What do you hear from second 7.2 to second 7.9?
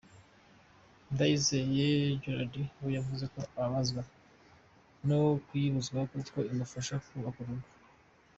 urugo.